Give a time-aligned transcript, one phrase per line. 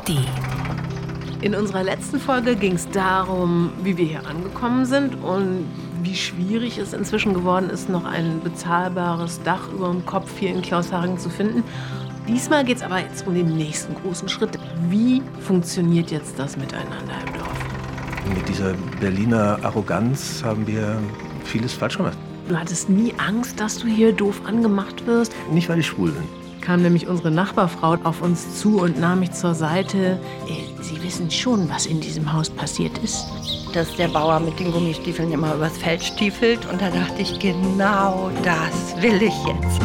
[0.00, 0.16] ARD.
[1.42, 5.66] In unserer letzten Folge ging es darum, wie wir hier angekommen sind und
[6.02, 10.62] wie schwierig es inzwischen geworden ist, noch ein bezahlbares Dach über dem Kopf hier in
[10.62, 11.62] Klaushagen zu finden.
[12.28, 14.58] Diesmal geht es aber jetzt um den nächsten großen Schritt.
[14.88, 18.34] Wie funktioniert jetzt das Miteinander im Dorf?
[18.34, 20.98] Mit dieser Berliner Arroganz haben wir
[21.44, 22.18] vieles falsch gemacht.
[22.48, 25.32] Du hattest nie Angst, dass du hier doof angemacht wirst?
[25.52, 26.39] Nicht, weil ich schwul bin.
[26.60, 30.20] Kam nämlich unsere Nachbarfrau auf uns zu und nahm mich zur Seite.
[30.46, 33.24] Äh, Sie wissen schon, was in diesem Haus passiert ist.
[33.72, 36.66] Dass der Bauer mit den Gummistiefeln immer übers Feld stiefelt.
[36.70, 39.80] Und da dachte ich, genau das will ich jetzt.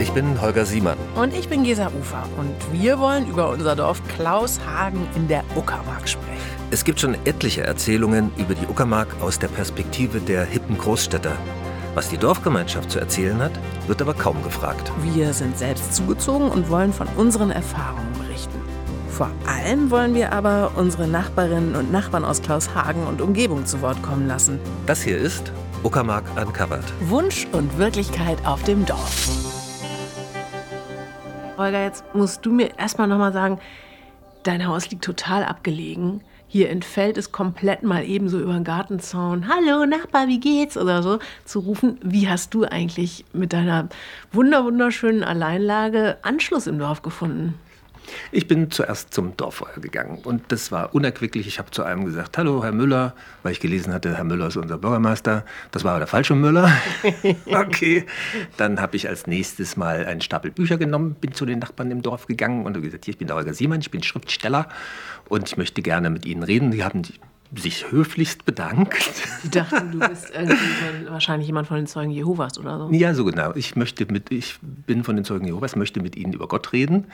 [0.00, 0.98] Ich bin Holger Siemann.
[1.14, 2.24] Und ich bin Gesa Ufer.
[2.36, 6.41] Und wir wollen über unser Dorf Klaushagen in der Uckermark sprechen.
[6.72, 11.36] Es gibt schon etliche Erzählungen über die Uckermark aus der Perspektive der hippen Großstädter.
[11.94, 13.52] Was die Dorfgemeinschaft zu erzählen hat,
[13.88, 14.90] wird aber kaum gefragt.
[15.02, 18.58] Wir sind selbst zugezogen und wollen von unseren Erfahrungen berichten.
[19.10, 24.02] Vor allem wollen wir aber unsere Nachbarinnen und Nachbarn aus Klaushagen und Umgebung zu Wort
[24.02, 24.58] kommen lassen.
[24.86, 26.90] Das hier ist Uckermark Uncovered.
[27.02, 29.28] Wunsch und Wirklichkeit auf dem Dorf.
[31.58, 33.60] Holger, jetzt musst du mir erstmal nochmal sagen,
[34.42, 36.22] dein Haus liegt total abgelegen.
[36.52, 39.48] Hier entfällt es komplett mal eben so über den Gartenzaun.
[39.48, 40.76] Hallo Nachbar, wie geht's?
[40.76, 41.98] Oder so zu rufen.
[42.02, 43.88] Wie hast du eigentlich mit deiner
[44.32, 47.54] wunder wunderschönen Alleinlage Anschluss im Dorf gefunden?
[48.30, 51.46] Ich bin zuerst zum Dorffeuer gegangen und das war unerquicklich.
[51.46, 54.56] Ich habe zu einem gesagt, hallo Herr Müller, weil ich gelesen hatte, Herr Müller ist
[54.56, 55.44] unser Bürgermeister.
[55.70, 56.70] Das war aber der falsche Müller.
[57.46, 58.06] okay.
[58.56, 62.02] Dann habe ich als nächstes mal einen Stapel Bücher genommen, bin zu den Nachbarn im
[62.02, 64.68] Dorf gegangen und habe gesagt, hier, ich bin der Holger Siemann, ich bin Schriftsteller
[65.28, 66.70] und ich möchte gerne mit Ihnen reden.
[66.70, 67.02] Die haben
[67.54, 68.96] sich höflichst bedankt.
[69.44, 70.32] Die dachten, du bist
[71.08, 72.90] wahrscheinlich jemand von den Zeugen Jehovas oder so.
[72.92, 73.52] Ja, so genau.
[73.54, 77.06] Ich, möchte mit, ich bin von den Zeugen Jehovas, möchte mit Ihnen über Gott reden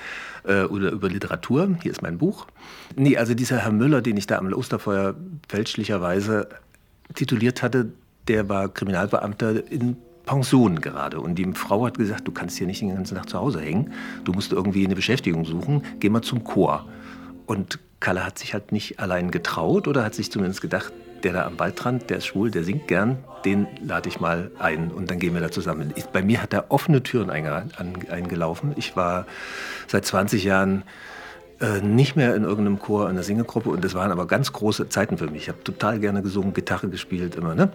[0.45, 1.77] äh, oder über Literatur.
[1.83, 2.47] Hier ist mein Buch.
[2.95, 5.15] Nee, also dieser Herr Müller, den ich da am Osterfeuer
[5.49, 6.49] fälschlicherweise
[7.15, 7.93] tituliert hatte,
[8.29, 11.21] der war Kriminalbeamter in Pension gerade.
[11.21, 13.93] Und die Frau hat gesagt, du kannst hier nicht den ganzen Tag zu Hause hängen.
[14.25, 15.83] Du musst irgendwie eine Beschäftigung suchen.
[16.01, 16.87] Geh mal zum Chor.
[17.47, 20.93] Und Kalle hat sich halt nicht allein getraut oder hat sich zumindest gedacht,
[21.23, 24.91] der da am Waldrand, der ist schwul, der singt gern, den lade ich mal ein
[24.91, 25.93] und dann gehen wir da zusammen.
[25.97, 28.73] Ich, bei mir hat er offene Türen eingelaufen.
[28.77, 29.27] Ich war
[29.87, 30.85] seit 20 Jahren
[31.61, 34.89] äh, nicht mehr in irgendeinem Chor, in einer Singegruppe und das waren aber ganz große
[34.89, 35.43] Zeiten für mich.
[35.43, 37.55] Ich habe total gerne gesungen, Gitarre gespielt immer.
[37.55, 37.71] Ne?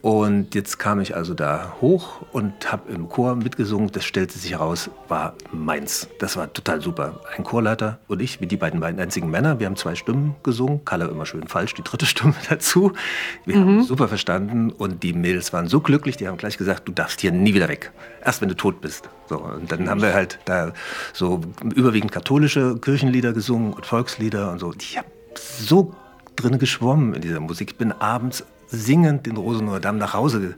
[0.00, 3.90] Und jetzt kam ich also da hoch und habe im Chor mitgesungen.
[3.90, 6.08] Das stellte sich heraus, war meins.
[6.20, 7.20] Das war total super.
[7.36, 9.58] Ein Chorleiter und ich, wie die beiden, beiden einzigen Männer.
[9.58, 10.84] Wir haben zwei Stimmen gesungen.
[10.84, 12.92] Kalle immer schön falsch, die dritte Stimme dazu.
[13.44, 13.60] Wir mhm.
[13.60, 17.20] haben super verstanden und die Mädels waren so glücklich, die haben gleich gesagt, du darfst
[17.20, 17.90] hier nie wieder weg.
[18.24, 19.08] Erst wenn du tot bist.
[19.28, 20.72] So, und dann haben wir halt da
[21.12, 21.40] so
[21.74, 24.72] überwiegend katholische Kirchenlieder gesungen und Volkslieder und so.
[24.78, 25.92] Ich habe so
[26.36, 27.72] drin geschwommen in dieser Musik.
[27.72, 30.54] Ich bin abends singend den Rosenauer Damm nach Hause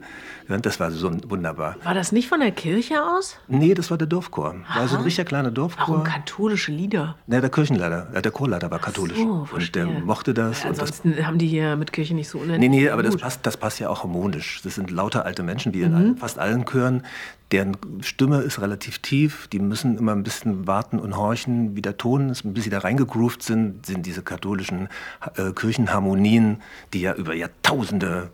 [0.59, 1.77] das war so wunderbar.
[1.83, 3.37] War das nicht von der Kirche aus?
[3.47, 4.55] Nee, das war der Dorfchor.
[4.75, 5.87] War so ein richtiger kleiner Dorfchor.
[5.87, 7.15] Warum katholische Lieder?
[7.27, 9.17] Nee, der Kirchenleiter, der Chorleiter war katholisch.
[9.17, 10.63] So, und der mochte das.
[10.63, 13.17] Ja, ansonsten das, haben die hier mit Kirche nicht so unendlich Nee, nee, aber das
[13.17, 14.61] passt, das passt ja auch harmonisch.
[14.63, 16.17] Das sind lauter alte Menschen, wie in mhm.
[16.17, 17.03] fast allen Chören.
[17.51, 19.47] Deren Stimme ist relativ tief.
[19.49, 22.43] Die müssen immer ein bisschen warten und horchen, wie der Ton ist.
[22.53, 24.87] Bis sie da reingegroovt sind, sind diese katholischen
[25.35, 26.61] äh, Kirchenharmonien,
[26.93, 28.29] die ja über Jahrtausende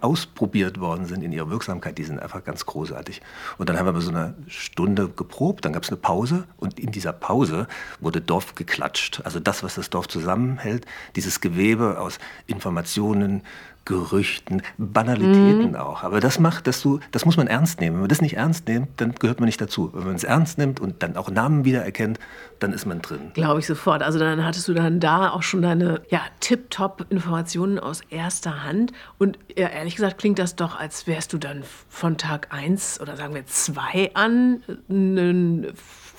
[0.00, 3.20] ausprobiert worden sind in ihrer Wirksamkeit, die sind einfach ganz großartig.
[3.58, 6.92] Und dann haben wir so eine Stunde geprobt, dann gab es eine Pause und in
[6.92, 7.66] dieser Pause
[8.00, 9.22] wurde Dorf geklatscht.
[9.24, 10.86] Also das, was das Dorf zusammenhält,
[11.16, 13.42] dieses Gewebe aus Informationen,
[13.84, 15.76] Gerüchten, Banalitäten mhm.
[15.76, 16.02] auch.
[16.02, 17.96] Aber das macht, dass du, das muss man ernst nehmen.
[17.96, 19.90] Wenn man das nicht ernst nimmt, dann gehört man nicht dazu.
[19.94, 22.18] Wenn man es ernst nimmt und dann auch Namen wiedererkennt,
[22.58, 23.32] dann ist man drin.
[23.34, 24.02] Glaube ich sofort.
[24.02, 28.92] Also dann hattest du dann da auch schon deine ja, Tip-Top-Informationen aus erster Hand.
[29.18, 33.16] Und ja, ehrlich gesagt klingt das doch, als wärst du dann von Tag 1 oder
[33.16, 35.66] sagen wir 2 an ein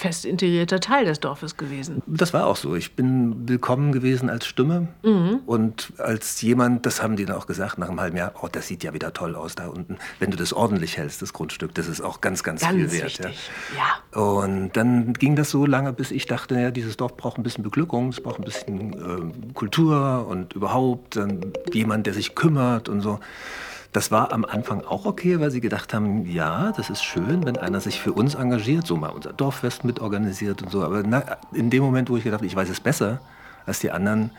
[0.02, 2.02] fest integrierter Teil des Dorfes gewesen.
[2.08, 2.76] Das war auch so.
[2.76, 5.42] Ich bin willkommen gewesen als Stimme mhm.
[5.46, 8.68] und als jemand, das haben die dann auch gesagt nach einem halben Jahr, oh, das
[8.68, 9.98] sieht ja wieder toll aus da unten.
[10.18, 13.20] Wenn du das ordentlich hältst, das Grundstück, das ist auch ganz, ganz, ganz viel wert.
[13.20, 13.30] Ja.
[13.78, 14.20] ja.
[14.20, 17.64] Und dann ging das so lange, bis ich dachte, ja, dieses Dorf braucht ein bisschen
[17.64, 21.28] Beglückung, es braucht ein bisschen äh, Kultur und überhaupt äh,
[21.74, 23.20] jemand, der sich kümmert und so.
[23.92, 27.58] Das war am Anfang auch okay, weil sie gedacht haben, ja, das ist schön, wenn
[27.58, 30.84] einer sich für uns engagiert, so mal unser Dorffest mitorganisiert und so.
[30.84, 33.20] Aber na, in dem Moment, wo ich gedacht habe, ich weiß es besser
[33.66, 34.32] als die anderen,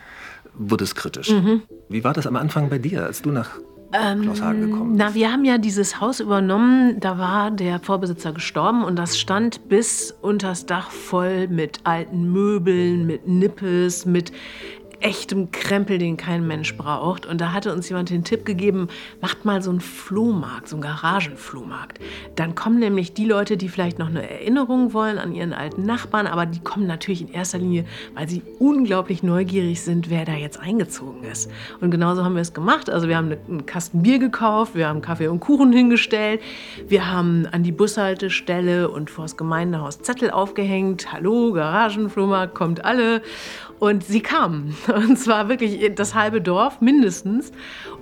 [0.54, 1.30] wurde es kritisch.
[1.30, 1.62] Mhm.
[1.88, 3.50] Wie war das am Anfang bei dir, als du nach
[3.92, 8.32] ähm, Klaus Hagen gekommen Na, wir haben ja dieses Haus übernommen, da war der Vorbesitzer
[8.32, 14.32] gestorben und das stand bis unters Dach voll mit alten Möbeln, mit Nippes, mit
[15.02, 17.26] echtem Krempel, den kein Mensch braucht.
[17.26, 18.88] Und da hatte uns jemand den Tipp gegeben,
[19.20, 21.98] macht mal so einen Flohmarkt, so einen Garagenflohmarkt.
[22.36, 26.26] Dann kommen nämlich die Leute, die vielleicht noch eine Erinnerung wollen an ihren alten Nachbarn,
[26.26, 27.84] aber die kommen natürlich in erster Linie,
[28.14, 31.50] weil sie unglaublich neugierig sind, wer da jetzt eingezogen ist.
[31.80, 32.88] Und genauso haben wir es gemacht.
[32.88, 36.40] Also wir haben einen Kasten Bier gekauft, wir haben Kaffee und Kuchen hingestellt,
[36.86, 41.12] wir haben an die Bushaltestelle und vor das Gemeindehaus Zettel aufgehängt.
[41.12, 43.22] Hallo, Garagenflohmarkt, kommt alle.
[43.82, 44.76] Und sie kamen.
[44.94, 47.50] Und zwar wirklich das halbe Dorf mindestens.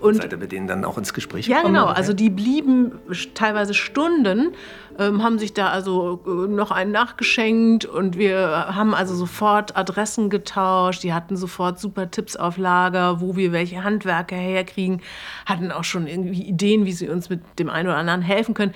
[0.03, 1.65] Und seid ihr mit denen dann auch ins Gespräch gekommen?
[1.65, 1.85] Ja, genau.
[1.87, 1.97] Oder?
[1.97, 2.99] Also die blieben
[3.33, 4.53] teilweise Stunden,
[4.99, 10.29] ähm, haben sich da also äh, noch einen nachgeschenkt und wir haben also sofort Adressen
[10.29, 11.03] getauscht.
[11.03, 15.01] Die hatten sofort super Tipps auf Lager, wo wir welche Handwerker herkriegen,
[15.47, 18.75] hatten auch schon irgendwie Ideen, wie sie uns mit dem einen oder anderen helfen können.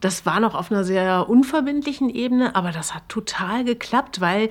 [0.00, 4.50] Das war noch auf einer sehr unverbindlichen Ebene, aber das hat total geklappt, weil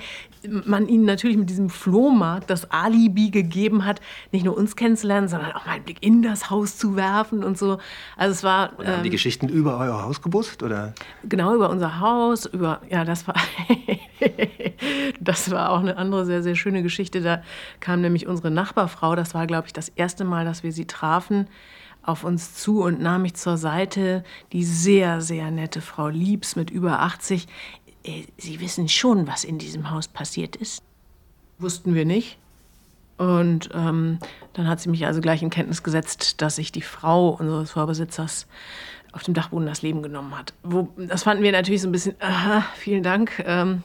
[0.65, 4.01] man ihnen natürlich mit diesem Flohmarkt das Alibi gegeben hat,
[4.31, 7.57] nicht nur uns kennenzulernen, sondern auch mal einen Blick in das Haus zu werfen und
[7.57, 7.77] so.
[8.17, 8.77] Also es war.
[8.77, 10.93] Und haben ähm, die Geschichten über euer Haus gebusst oder?
[11.23, 13.35] Genau über unser Haus, über ja das war
[15.19, 17.21] das war auch eine andere sehr sehr schöne Geschichte.
[17.21, 17.41] Da
[17.79, 19.15] kam nämlich unsere Nachbarfrau.
[19.15, 21.47] Das war glaube ich das erste Mal, dass wir sie trafen
[22.05, 24.23] auf uns zu und nahm mich zur Seite.
[24.53, 27.47] Die sehr, sehr nette Frau Liebs mit über 80.
[28.05, 30.81] Äh, sie wissen schon, was in diesem Haus passiert ist?
[31.59, 32.37] Wussten wir nicht.
[33.17, 34.19] Und ähm,
[34.53, 38.45] dann hat sie mich also gleich in Kenntnis gesetzt, dass sich die Frau unseres Vorbesitzers
[39.13, 40.53] auf dem Dachboden das Leben genommen hat.
[40.63, 43.83] Wo, das fanden wir natürlich so ein bisschen, aha, vielen Dank, ähm,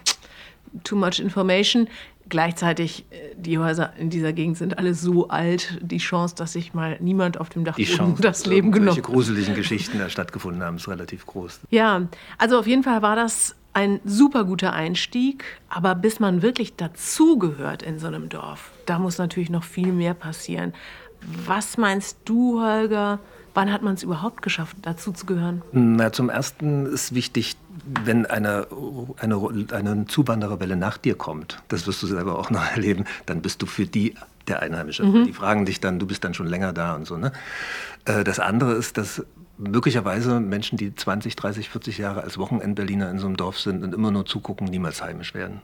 [0.83, 1.89] too much information.
[2.29, 6.75] Gleichzeitig, äh, die Häuser in dieser Gegend sind alle so alt, die Chance, dass sich
[6.75, 8.97] mal niemand auf dem Dachboden Chance, das Leben genommen hat.
[8.97, 11.61] Welche gruseligen Geschichten da stattgefunden haben, ist relativ groß.
[11.71, 16.77] Ja, also auf jeden Fall war das ein super guter Einstieg, aber bis man wirklich
[16.77, 20.73] dazugehört in so einem Dorf, da muss natürlich noch viel mehr passieren.
[21.45, 23.21] Was meinst du, Holger?
[23.55, 25.63] Wann hat man es überhaupt geschafft, dazu zu gehören?
[25.73, 27.57] Na, zum Ersten ist wichtig,
[28.05, 28.67] wenn eine,
[29.19, 33.63] eine, eine Zuwandererwelle nach dir kommt, das wirst du selber auch noch erleben, dann bist
[33.63, 34.15] du für die
[34.49, 35.05] der Einheimische.
[35.05, 35.27] Mhm.
[35.27, 37.17] Die fragen dich dann, du bist dann schon länger da und so.
[37.17, 37.33] Ne?
[38.05, 39.25] Äh, das andere ist, dass
[39.59, 43.95] möglicherweise Menschen, die 20, 30, 40 Jahre als Wochenendberliner in so einem Dorf sind und
[43.95, 45.61] immer nur zugucken, niemals heimisch werden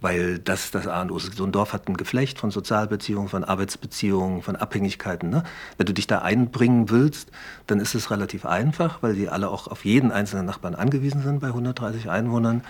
[0.00, 1.34] weil das das A und O ist.
[1.34, 5.30] So ein Dorf hat ein Geflecht von Sozialbeziehungen, von Arbeitsbeziehungen, von Abhängigkeiten.
[5.30, 5.42] Ne?
[5.76, 7.30] Wenn du dich da einbringen willst,
[7.66, 11.40] dann ist es relativ einfach, weil die alle auch auf jeden einzelnen Nachbarn angewiesen sind
[11.40, 12.62] bei 130 Einwohnern.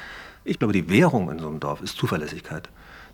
[0.44, 2.68] Ich glaube, die Währung in so einem Dorf ist Zuverlässigkeit.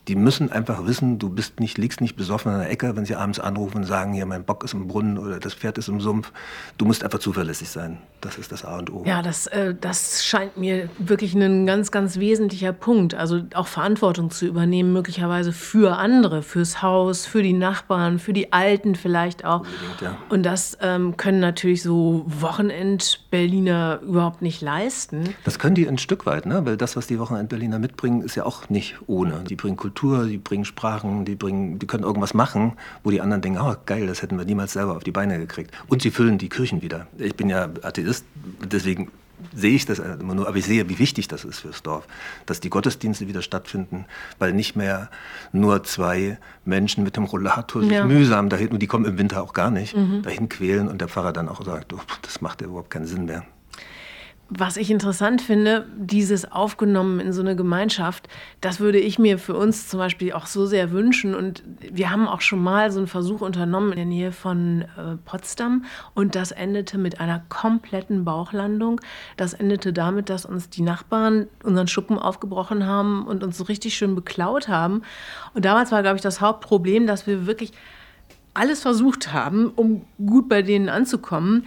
[0.06, 3.16] Die müssen einfach wissen, du bist nicht, liegst nicht besoffen in der Ecke, wenn sie
[3.16, 6.00] abends anrufen und sagen, hier, mein Bock ist im Brunnen oder das Pferd ist im
[6.00, 6.30] Sumpf.
[6.76, 7.98] Du musst einfach zuverlässig sein.
[8.20, 9.02] Das ist das A und O.
[9.06, 13.14] Ja, das, äh, das scheint mir wirklich ein ganz, ganz wesentlicher Punkt.
[13.14, 18.52] Also auch Verantwortung zu übernehmen, möglicherweise für andere, fürs Haus, für die Nachbarn, für die
[18.52, 19.64] Alten vielleicht auch.
[20.02, 20.18] Ja.
[20.28, 25.34] Und das ähm, können natürlich so Wochenend-Berliner überhaupt nicht leisten.
[25.44, 26.66] Das können die ein Stück weit, ne?
[26.66, 29.44] weil das, was die Wochenend-Berliner mitbringen, ist ja auch nicht ohne.
[29.48, 32.73] Die bringen Kultur Kultur, die bringen Sprachen, die, bringen, die können irgendwas machen,
[33.05, 35.70] wo die anderen denken, oh geil, das hätten wir niemals selber auf die Beine gekriegt.
[35.87, 37.06] Und sie füllen die Kirchen wieder.
[37.16, 38.25] Ich bin ja Atheist,
[38.73, 39.11] deswegen
[39.54, 42.09] sehe ich das immer nur, aber ich sehe, wie wichtig das ist fürs Dorf,
[42.47, 44.07] dass die Gottesdienste wieder stattfinden,
[44.40, 45.11] weil nicht mehr
[45.52, 48.04] nur zwei Menschen mit dem Rollator sich ja.
[48.04, 50.23] mühsam dahin, und die kommen im Winter auch gar nicht, mhm.
[50.23, 53.26] dahin quälen und der Pfarrer dann auch sagt, oh, das macht ja überhaupt keinen Sinn
[53.26, 53.45] mehr.
[54.50, 58.28] Was ich interessant finde, dieses Aufgenommen in so eine Gemeinschaft,
[58.60, 61.34] das würde ich mir für uns zum Beispiel auch so sehr wünschen.
[61.34, 65.16] Und wir haben auch schon mal so einen Versuch unternommen in der Nähe von äh,
[65.24, 65.86] Potsdam.
[66.12, 69.00] Und das endete mit einer kompletten Bauchlandung.
[69.38, 73.94] Das endete damit, dass uns die Nachbarn unseren Schuppen aufgebrochen haben und uns so richtig
[73.94, 75.02] schön beklaut haben.
[75.54, 77.72] Und damals war, glaube ich, das Hauptproblem, dass wir wirklich
[78.52, 81.66] alles versucht haben, um gut bei denen anzukommen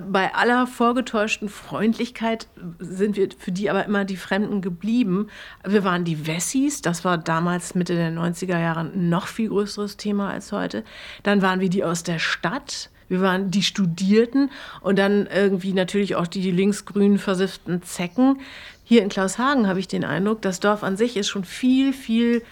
[0.00, 2.48] bei aller vorgetäuschten Freundlichkeit
[2.78, 5.28] sind wir für die aber immer die Fremden geblieben.
[5.66, 10.30] Wir waren die Wessis, das war damals Mitte der 90er Jahre noch viel größeres Thema
[10.30, 10.84] als heute.
[11.22, 12.90] Dann waren wir die aus der Stadt.
[13.08, 18.40] Wir waren die Studierten und dann irgendwie natürlich auch die linksgrün versifften Zecken.
[18.82, 22.42] Hier in Klaushagen habe ich den Eindruck, das Dorf an sich ist schon viel, viel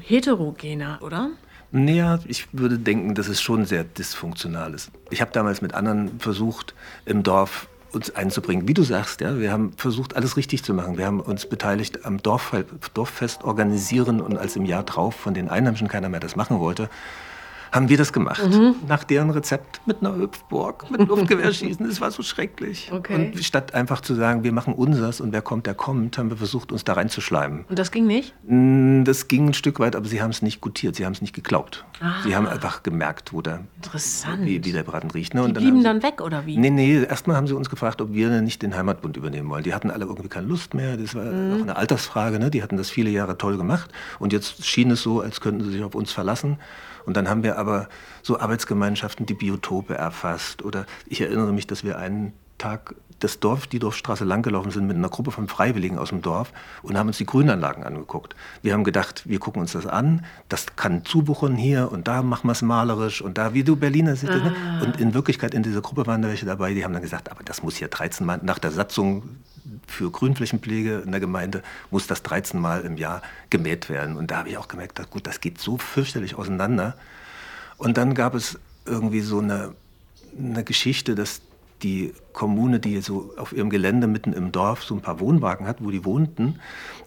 [0.00, 1.30] heterogener, oder?
[1.70, 4.90] Naja, ich würde denken, dass es schon sehr dysfunktional ist.
[5.10, 8.66] Ich habe damals mit anderen versucht, im Dorf uns einzubringen.
[8.68, 10.96] Wie du sagst, ja, wir haben versucht, alles richtig zu machen.
[10.96, 12.54] Wir haben uns beteiligt am Dorf,
[12.94, 16.88] Dorffest organisieren und als im Jahr drauf von den Einheimischen keiner mehr das machen wollte,
[17.72, 18.42] haben wir das gemacht.
[18.44, 18.76] Mhm.
[18.86, 21.86] Nach deren Rezept mit einer Hüpfburg, mit Luftgewehrschießen.
[21.86, 22.90] Es war so schrecklich.
[22.92, 23.14] Okay.
[23.14, 26.36] Und statt einfach zu sagen, wir machen unsers und wer kommt, der kommt, haben wir
[26.36, 27.64] versucht, uns da reinzuschleimen.
[27.68, 28.34] Und das ging nicht?
[28.46, 31.20] Mm, das ging ein Stück weit, aber sie haben es nicht gutiert, sie haben es
[31.20, 31.84] nicht geglaubt.
[32.00, 32.22] Ah.
[32.22, 34.44] Sie haben einfach gemerkt, wo der, Interessant.
[34.46, 35.34] Wie, wie der Braten riecht.
[35.34, 35.42] Ne?
[35.42, 36.56] Und die dann blieben dann weg, oder wie?
[36.56, 39.64] Nee, nee, erstmal haben sie uns gefragt, ob wir nicht den Heimatbund übernehmen wollen.
[39.64, 41.54] Die hatten alle irgendwie keine Lust mehr, das war mhm.
[41.54, 42.50] auch eine Altersfrage, ne?
[42.50, 45.70] die hatten das viele Jahre toll gemacht und jetzt schien es so, als könnten sie
[45.70, 46.58] sich auf uns verlassen.
[47.08, 47.88] Und dann haben wir aber
[48.22, 50.62] so Arbeitsgemeinschaften, die Biotope erfasst.
[50.62, 54.94] Oder ich erinnere mich, dass wir einen Tag das Dorf, die Dorfstraße langgelaufen sind mit
[54.94, 58.36] einer Gruppe von Freiwilligen aus dem Dorf und haben uns die Grünanlagen angeguckt.
[58.60, 62.46] Wir haben gedacht, wir gucken uns das an, das kann zubuchern hier und da machen
[62.46, 64.34] wir es malerisch und da, wie du Berliner siehst.
[64.34, 64.54] Ne?
[64.54, 64.84] Ah.
[64.84, 67.42] Und in Wirklichkeit in dieser Gruppe waren da welche dabei, die haben dann gesagt, aber
[67.42, 69.22] das muss hier 13 Mal nach der Satzung
[69.86, 74.16] für Grünflächenpflege in der Gemeinde muss das 13 Mal im Jahr gemäht werden.
[74.16, 76.94] Und da habe ich auch gemerkt, dass, gut, das geht so fürchterlich auseinander.
[77.76, 79.74] Und dann gab es irgendwie so eine,
[80.38, 81.40] eine Geschichte, dass
[81.82, 85.76] die Kommune, die so auf ihrem Gelände mitten im Dorf so ein paar Wohnwagen hat,
[85.80, 86.60] wo die wohnten,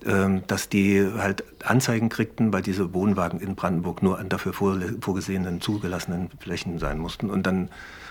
[0.06, 5.62] ähm, dass die halt Anzeigen kriegten, weil diese Wohnwagen in Brandenburg nur an dafür vorgesehenen,
[5.62, 7.30] zugelassenen Flächen sein mussten.
[7.30, 7.70] Und dann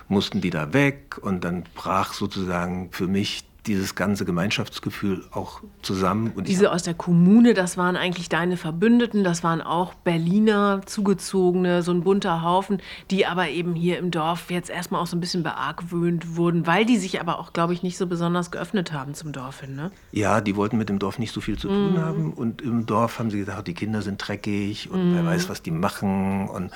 [0.08, 6.32] mussten die da weg und dann brach sozusagen für mich dieses ganze Gemeinschaftsgefühl auch zusammen.
[6.34, 11.82] Und Diese aus der Kommune, das waren eigentlich deine Verbündeten, das waren auch Berliner zugezogene,
[11.82, 15.20] so ein bunter Haufen, die aber eben hier im Dorf jetzt erstmal auch so ein
[15.20, 19.14] bisschen beargwöhnt wurden, weil die sich aber auch, glaube ich, nicht so besonders geöffnet haben
[19.14, 19.76] zum Dorf hin.
[19.76, 19.90] Ne?
[20.12, 21.98] Ja, die wollten mit dem Dorf nicht so viel zu tun mhm.
[21.98, 25.14] haben und im Dorf haben sie gesagt, die Kinder sind dreckig und mhm.
[25.16, 26.70] wer weiß, was die machen und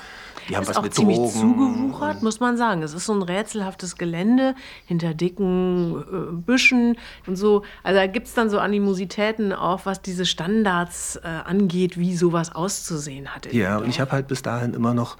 [0.49, 1.31] die haben ist was auch mit ziemlich Drogen.
[1.31, 2.83] zugewuchert, muss man sagen.
[2.83, 4.53] Es ist so ein rätselhaftes Gelände
[4.85, 7.63] hinter dicken äh, Büschen Menschen und so.
[7.83, 12.53] Also da gibt es dann so Animositäten auch, was diese Standards äh, angeht, wie sowas
[12.53, 13.51] auszusehen hat.
[13.53, 15.17] Ja, und ich habe halt bis dahin immer noch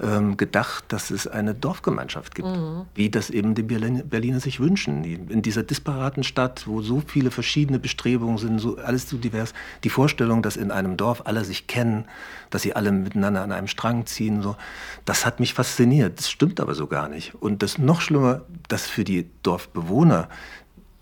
[0.00, 2.86] ähm, gedacht, dass es eine Dorfgemeinschaft gibt, mhm.
[2.94, 5.04] wie das eben die Berliner sich wünschen.
[5.04, 9.90] In dieser disparaten Stadt, wo so viele verschiedene Bestrebungen sind, so alles so divers, die
[9.90, 12.04] Vorstellung, dass in einem Dorf alle sich kennen,
[12.50, 14.56] dass sie alle miteinander an einem Strang ziehen, so,
[15.04, 16.18] das hat mich fasziniert.
[16.18, 17.34] Das stimmt aber so gar nicht.
[17.34, 20.28] Und das noch schlimmer, dass für die Dorfbewohner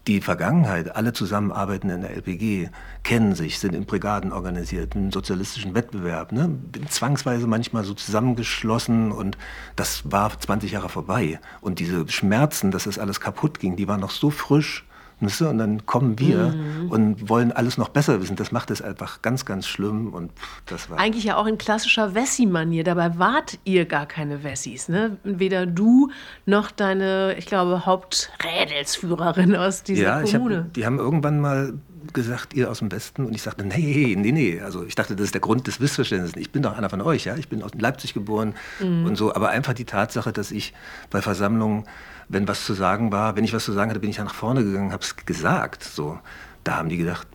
[0.07, 2.69] die Vergangenheit, alle zusammenarbeiten in der LPG,
[3.03, 6.59] kennen sich, sind in Brigaden organisiert, im sozialistischen Wettbewerb, ne?
[6.89, 9.37] zwangsweise manchmal so zusammengeschlossen und
[9.75, 11.41] das war 20 Jahre vorbei.
[11.61, 14.85] Und diese Schmerzen, dass das alles kaputt ging, die waren noch so frisch
[15.21, 16.91] und dann kommen wir mhm.
[16.91, 18.37] und wollen alles noch besser wissen.
[18.37, 20.13] Das macht es einfach ganz, ganz schlimm.
[20.13, 20.31] Und
[20.67, 22.85] das war Eigentlich ja auch in klassischer Wessi-Manier.
[22.85, 24.89] Dabei wart ihr gar keine Wessis.
[24.89, 25.17] Ne?
[25.25, 26.11] Weder du
[26.45, 30.59] noch deine, ich glaube, Haupträdelsführerin aus dieser ja, Kommune.
[30.59, 31.73] Hab, die haben irgendwann mal
[32.13, 33.25] gesagt, ihr aus dem Westen.
[33.25, 34.61] Und ich sagte, nee, nee, nee.
[34.61, 36.37] Also ich dachte, das ist der Grund des Missverständnisses.
[36.41, 37.37] Ich bin doch einer von euch, ja.
[37.37, 39.07] Ich bin aus Leipzig geboren mhm.
[39.07, 39.35] und so.
[39.35, 40.75] Aber einfach die Tatsache, dass ich
[41.11, 41.85] bei Versammlungen
[42.29, 44.35] wenn was zu sagen war, wenn ich was zu sagen hatte, bin ich ja nach
[44.35, 45.85] vorne gegangen, habe es gesagt.
[45.85, 46.19] So,
[46.65, 47.27] da haben die gedacht,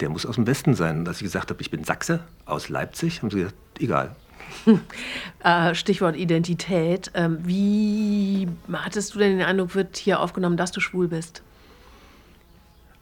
[0.00, 1.00] der muss aus dem Westen sein.
[1.00, 4.16] Und als ich gesagt habe, ich bin Sachse aus Leipzig, haben sie gesagt, egal.
[5.44, 7.10] Äh, Stichwort Identität.
[7.14, 11.42] Ähm, wie hattest du denn den Eindruck, wird hier aufgenommen, dass du schwul bist?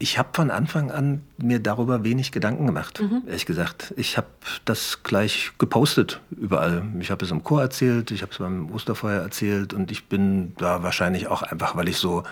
[0.01, 3.21] Ich habe von Anfang an mir darüber wenig Gedanken gemacht, mhm.
[3.27, 3.93] ehrlich gesagt.
[3.97, 4.25] Ich habe
[4.65, 6.81] das gleich gepostet überall.
[6.99, 10.53] Ich habe es im Chor erzählt, ich habe es beim Osterfeuer erzählt und ich bin
[10.57, 12.23] da wahrscheinlich auch einfach, weil ich so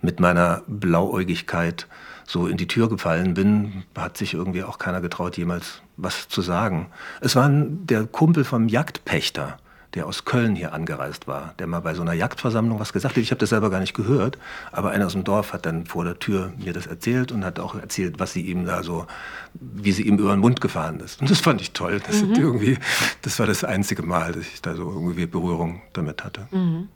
[0.00, 1.86] mit meiner Blauäugigkeit
[2.26, 6.40] so in die Tür gefallen bin, hat sich irgendwie auch keiner getraut, jemals was zu
[6.40, 6.86] sagen.
[7.20, 9.58] Es war der Kumpel vom Jagdpächter,
[9.94, 13.22] der aus Köln hier angereist war, der mal bei so einer Jagdversammlung was gesagt hat.
[13.22, 14.38] Ich habe das selber gar nicht gehört,
[14.70, 17.58] aber einer aus dem Dorf hat dann vor der Tür mir das erzählt und hat
[17.58, 19.06] auch erzählt, was sie ihm da so,
[19.54, 21.20] wie sie ihm über den Mund gefahren ist.
[21.20, 22.00] Und das fand ich toll.
[22.06, 22.34] Das, mhm.
[22.34, 22.78] irgendwie,
[23.20, 26.48] das war das einzige Mal, dass ich da so irgendwie Berührung damit hatte.
[26.50, 26.88] Mhm.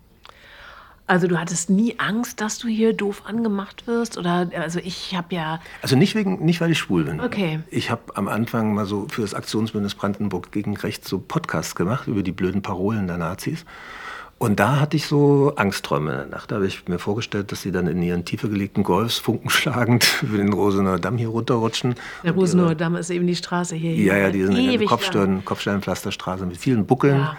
[1.06, 4.18] Also du hattest nie Angst, dass du hier doof angemacht wirst?
[4.18, 5.60] Oder also ich habe ja.
[5.82, 7.20] Also nicht wegen, nicht weil ich schwul bin.
[7.20, 7.60] Okay.
[7.70, 12.08] Ich habe am Anfang mal so für das Aktionsbündnis Brandenburg gegen Rechts so Podcasts gemacht
[12.08, 13.64] über die blöden Parolen der Nazis.
[14.38, 16.50] Und da hatte ich so Angstträume in der Nacht.
[16.50, 20.36] Da habe ich mir vorgestellt, dass sie dann in ihren tiefer gelegten Golfs funkenschlagend über
[20.36, 21.94] den Rosener Damm hier runterrutschen.
[22.22, 23.94] Der Rosener Damm ist eben die Straße hier.
[23.94, 27.20] Ja, ja, die sind eine Kopfstein, Kopfsteinpflasterstraße mit vielen Buckeln.
[27.20, 27.36] Ja.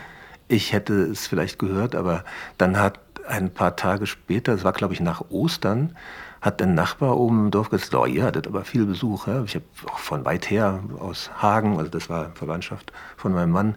[0.47, 2.23] Ich hätte es vielleicht gehört, aber
[2.57, 5.95] dann hat ein paar Tage später, das war glaube ich nach Ostern,
[6.41, 9.27] hat ein Nachbar oben im Dorf gesagt, oh, ihr hattet aber viel Besuch.
[9.27, 9.43] Ja?
[9.43, 13.75] Ich habe auch von weit her aus Hagen, also das war Verwandtschaft von meinem Mann.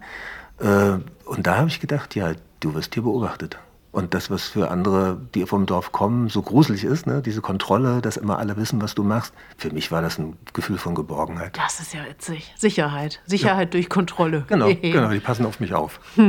[0.59, 3.59] Äh, und da habe ich gedacht, ja, du wirst hier beobachtet.
[3.93, 7.23] Und das, was für andere, die vom Dorf kommen, so gruselig ist, ne?
[7.23, 10.79] diese Kontrolle, dass immer alle wissen, was du machst, für mich war das ein Gefühl
[10.79, 11.59] von Geborgenheit.
[11.59, 12.55] Das ist ja witzig.
[12.57, 13.21] Sicherheit.
[13.27, 13.71] Sicherheit ja.
[13.73, 14.45] durch Kontrolle.
[14.47, 15.99] Genau, genau, die passen auf mich auf.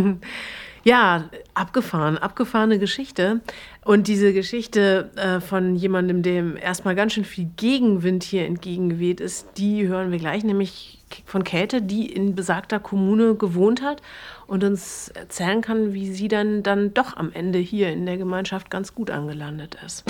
[0.84, 3.42] Ja, abgefahren, abgefahrene Geschichte.
[3.86, 9.48] Und diese Geschichte äh, von jemandem, dem erstmal ganz schön viel Gegenwind hier entgegengeweht ist,
[9.58, 14.02] die hören wir gleich, nämlich von Käthe, die in besagter Kommune gewohnt hat
[14.48, 18.70] und uns erzählen kann, wie sie dann, dann doch am Ende hier in der Gemeinschaft
[18.70, 20.04] ganz gut angelandet ist.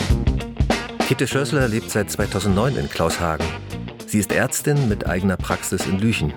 [1.00, 3.46] Käthe Schörsler lebt seit 2009 in Klaushagen.
[4.06, 6.34] Sie ist Ärztin mit eigener Praxis in Lüchen.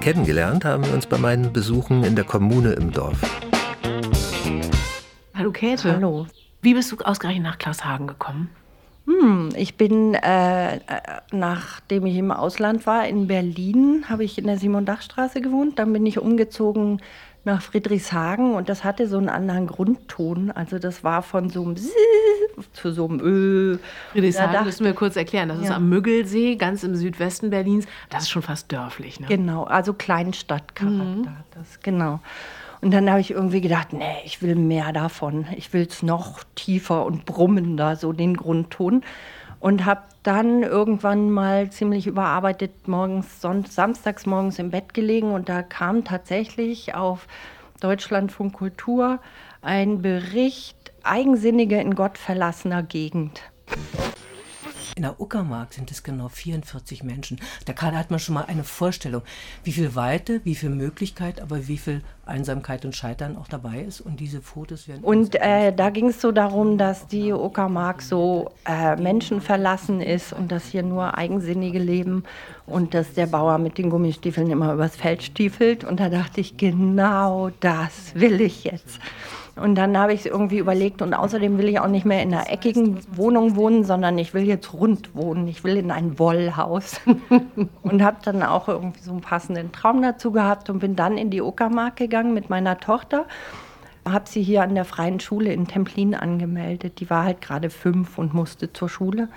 [0.00, 3.18] Kennengelernt haben wir uns bei meinen Besuchen in der Kommune im Dorf.
[5.36, 5.92] Hallo Käthe.
[5.92, 6.26] Hallo.
[6.62, 8.50] Wie bist du ausgerechnet nach Klaushagen gekommen?
[9.06, 10.78] Hm, ich bin, äh,
[11.32, 15.78] nachdem ich im Ausland war, in Berlin, habe ich in der Simon-Dach-Straße gewohnt.
[15.80, 17.02] Dann bin ich umgezogen
[17.42, 20.52] nach Friedrichshagen und das hatte so einen anderen Grundton.
[20.52, 21.76] Also das war von so einem
[22.72, 23.78] zu so einem Ö.
[24.12, 25.48] Friedrichshagen müssen wir kurz erklären.
[25.48, 25.64] Das ja.
[25.64, 27.86] ist am Müggelsee, ganz im Südwesten Berlins.
[28.08, 29.18] Das ist schon fast dörflich.
[29.18, 29.26] Ne?
[29.26, 30.94] Genau, also Kleinstadtcharakter.
[30.94, 31.28] Mhm.
[31.50, 32.20] Das, genau.
[32.84, 35.46] Und dann habe ich irgendwie gedacht, nee, ich will mehr davon.
[35.56, 39.02] Ich will es noch tiefer und brummender, so den Grundton.
[39.58, 45.62] Und habe dann irgendwann mal ziemlich überarbeitet morgens, samstags morgens im Bett gelegen und da
[45.62, 47.26] kam tatsächlich auf
[47.80, 49.18] Deutschlandfunk Kultur
[49.62, 53.40] ein Bericht Eigensinnige in Gott verlassener Gegend.
[54.96, 57.40] In der Uckermark sind es genau 44 Menschen.
[57.64, 59.22] Da hat man schon mal eine Vorstellung,
[59.64, 64.00] wie viel Weite, wie viel Möglichkeit, aber wie viel Einsamkeit und Scheitern auch dabei ist.
[64.00, 65.02] Und diese Fotos werden.
[65.02, 70.52] Und äh, da ging es so darum, dass die Uckermark so äh, menschenverlassen ist und
[70.52, 72.22] dass hier nur Eigensinnige leben
[72.66, 75.82] und dass der Bauer mit den Gummistiefeln immer übers Feld stiefelt.
[75.82, 79.00] Und da dachte ich, genau das will ich jetzt.
[79.56, 82.50] Und dann habe ich irgendwie überlegt, und außerdem will ich auch nicht mehr in einer
[82.50, 85.46] eckigen Wohnung wohnen, sondern ich will jetzt rund wohnen.
[85.46, 87.00] Ich will in ein Wollhaus.
[87.82, 91.30] und habe dann auch irgendwie so einen passenden Traum dazu gehabt und bin dann in
[91.30, 93.26] die Uckermark gegangen mit meiner Tochter.
[94.04, 96.98] Habe sie hier an der Freien Schule in Templin angemeldet.
[96.98, 99.28] Die war halt gerade fünf und musste zur Schule.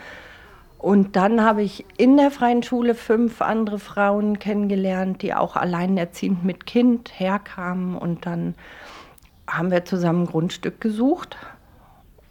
[0.80, 6.44] Und dann habe ich in der Freien Schule fünf andere Frauen kennengelernt, die auch alleinerziehend
[6.44, 8.56] mit Kind herkamen und dann
[9.48, 11.38] haben wir zusammen ein Grundstück gesucht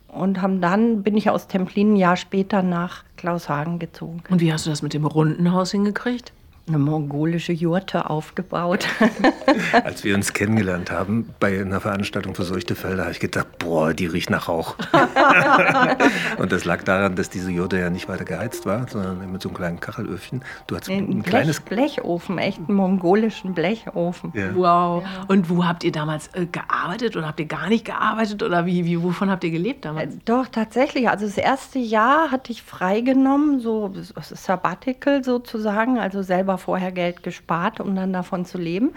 [0.09, 4.23] und haben dann, bin ich aus Templin ein Jahr später nach Klaushagen gezogen.
[4.31, 6.33] Und wie hast du das mit dem runden Haus hingekriegt?
[6.69, 8.89] Eine mongolische Jurte aufgebaut.
[9.85, 13.95] Als wir uns kennengelernt haben bei einer Veranstaltung für solche Felder, habe ich gedacht, boah,
[13.95, 14.75] die riecht nach Rauch.
[16.39, 19.49] und das lag daran, dass diese Jurte ja nicht weiter geheizt war, sondern mit so
[19.49, 20.43] einem kleinen Kachelöfchen.
[20.67, 24.33] Du hast ein, ein Blech, kleines Blechofen, echt einen mongolischen Blechofen.
[24.35, 24.55] Ja.
[24.55, 25.05] Wow.
[25.05, 25.25] Ja.
[25.29, 28.85] Und wo habt ihr damals äh, gearbeitet oder habt ihr gar nicht gearbeitet oder wie,
[28.85, 30.17] wie wovon habt ihr gelebt damals?
[30.17, 31.09] Äh, doch, tatsächlich.
[31.09, 37.81] Also das erste Jahr hatte ich freigenommen, so Sabbatical sozusagen, also selber vorher Geld gespart,
[37.81, 38.93] um dann davon zu leben.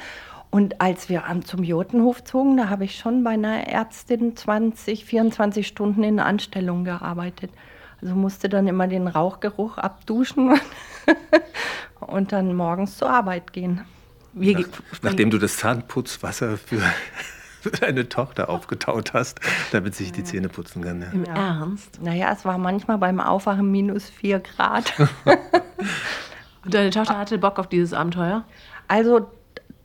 [0.51, 5.67] Und als wir zum Jotenhof zogen, da habe ich schon bei einer Ärztin 20, 24
[5.67, 7.51] Stunden in Anstellung gearbeitet.
[8.01, 10.59] Also musste dann immer den Rauchgeruch abduschen
[11.99, 13.85] und dann morgens zur Arbeit gehen.
[14.33, 14.63] Nach,
[15.01, 16.81] nachdem du das Zahnputzwasser für,
[17.81, 19.41] deine Tochter aufgetaut hast,
[19.71, 21.01] damit sich die Zähne putzen kann.
[21.01, 21.09] Ja.
[21.11, 22.01] Im Ernst?
[22.01, 24.93] Naja, es war manchmal beim Aufwachen minus vier Grad.
[26.63, 28.43] Und deine Tochter hatte Bock auf dieses Abenteuer?
[28.87, 29.27] Also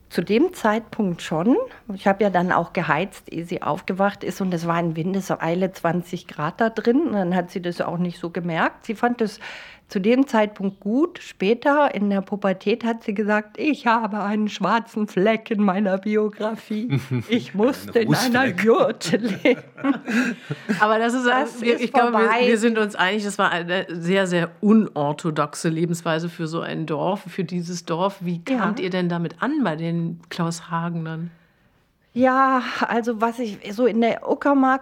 [0.09, 1.57] zu dem Zeitpunkt schon.
[1.93, 5.71] Ich habe ja dann auch geheizt, ehe sie aufgewacht ist und es war in Windeseile
[5.71, 7.07] 20 Grad da drin.
[7.07, 8.85] Und dann hat sie das auch nicht so gemerkt.
[8.85, 9.39] Sie fand es
[9.87, 11.19] zu dem Zeitpunkt gut.
[11.19, 16.99] Später in der Pubertät hat sie gesagt, ich habe einen schwarzen Fleck in meiner Biografie.
[17.27, 19.63] Ich musste in einer Jurte leben.
[20.79, 22.09] Aber das ist, das wir, ist ich vorbei.
[22.09, 26.61] glaube, wir, wir, sind uns einig, das war eine sehr, sehr unorthodoxe Lebensweise für so
[26.61, 28.17] ein Dorf, für dieses Dorf.
[28.21, 28.85] Wie kamt ja.
[28.85, 31.31] ihr denn damit an bei den Klaus Hagenern?
[32.15, 34.81] Ja, also was ich so in der Uckermark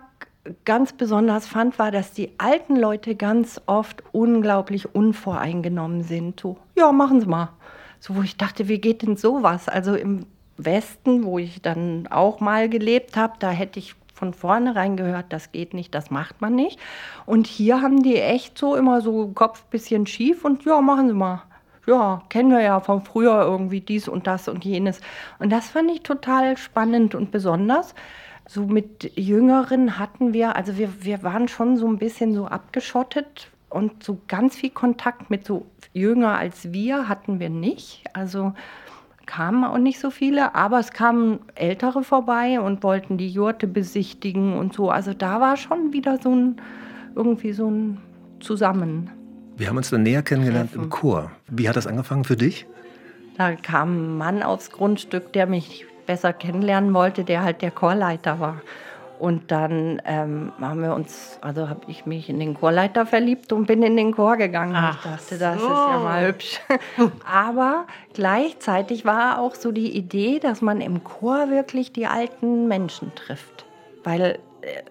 [0.66, 6.40] ganz besonders fand, war, dass die alten Leute ganz oft unglaublich unvoreingenommen sind.
[6.40, 7.50] So, ja, machen Sie mal.
[8.00, 9.70] So, wo ich dachte, wie geht denn sowas?
[9.70, 10.26] Also im
[10.58, 15.52] Westen, wo ich dann auch mal gelebt habe, da hätte ich von vornherein gehört, das
[15.52, 16.80] geht nicht, das macht man nicht.
[17.26, 21.14] Und hier haben die echt so immer so Kopf bisschen schief und ja, machen Sie
[21.14, 21.44] mal.
[21.86, 25.02] Ja, kennen wir ja von früher irgendwie dies und das und jenes.
[25.40, 27.94] Und das fand ich total spannend und besonders
[28.48, 33.50] so mit Jüngeren hatten wir, also wir, wir waren schon so ein bisschen so abgeschottet
[33.70, 38.04] und so ganz viel Kontakt mit so jünger als wir hatten wir nicht.
[38.14, 38.54] Also
[39.26, 44.58] kamen auch nicht so viele, aber es kamen Ältere vorbei und wollten die Jurte besichtigen
[44.58, 44.90] und so.
[44.90, 46.58] Also da war schon wieder so ein,
[47.16, 48.00] irgendwie so ein
[48.40, 49.10] Zusammen.
[49.56, 51.32] Wir haben uns dann näher kennengelernt im Chor.
[51.48, 52.66] Wie hat das angefangen für dich?
[53.38, 58.40] Da kam ein Mann aufs Grundstück, der mich besser kennenlernen wollte, der halt der Chorleiter
[58.40, 58.62] war.
[59.20, 63.68] Und dann ähm, haben wir uns, also habe ich mich in den Chorleiter verliebt und
[63.68, 64.74] bin in den Chor gegangen.
[64.76, 65.66] Ach ich dachte, das so.
[65.66, 66.60] ist ja mal hübsch.
[67.26, 73.16] Aber gleichzeitig war auch so die Idee, dass man im Chor wirklich die alten Menschen
[73.16, 73.66] trifft.
[74.04, 74.82] Weil äh,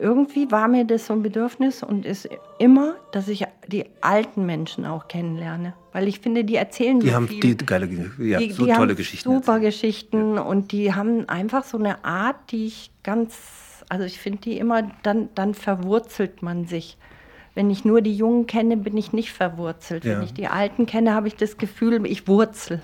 [0.00, 2.28] irgendwie war mir das so ein Bedürfnis und ist
[2.58, 5.74] immer, dass ich die alten Menschen auch kennenlerne.
[5.92, 7.40] Weil ich finde, die erzählen Die so haben viel.
[7.40, 9.28] die geile, ja, Die- so die tolle haben Geschichten.
[9.28, 9.62] Super erzählt.
[9.72, 14.58] Geschichten und die haben einfach so eine Art, die ich ganz, also ich finde die
[14.58, 16.96] immer, dann, dann verwurzelt man sich.
[17.54, 20.04] Wenn ich nur die Jungen kenne, bin ich nicht verwurzelt.
[20.04, 20.16] Ja.
[20.16, 22.82] Wenn ich die Alten kenne, habe ich das Gefühl, ich wurzel.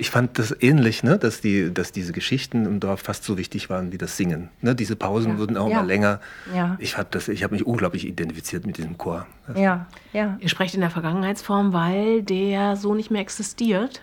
[0.00, 1.18] Ich fand das ähnlich, ne?
[1.18, 4.48] dass, die, dass diese Geschichten im Dorf fast so wichtig waren wie das Singen.
[4.62, 4.74] Ne?
[4.74, 5.38] Diese Pausen Ja.
[5.38, 5.76] wurden auch Ja.
[5.82, 6.20] mal länger.
[6.54, 6.76] Ja.
[6.78, 9.26] Ich habe hab mich unglaublich identifiziert mit diesem Chor.
[9.54, 10.38] Ja, ja.
[10.40, 14.00] Ihr sprecht in der Vergangenheitsform, weil der so nicht mehr existiert.